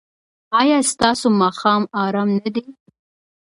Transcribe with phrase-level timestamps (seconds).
[0.59, 2.63] ایا ستاسو ماښام ارام نه دی؟